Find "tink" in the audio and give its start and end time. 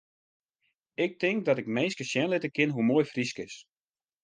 1.19-1.45